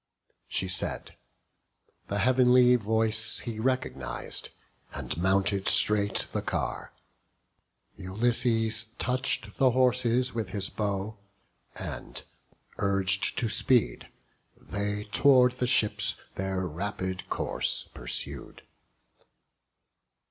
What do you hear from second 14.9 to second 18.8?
tow'rd the ships their rapid course pursued.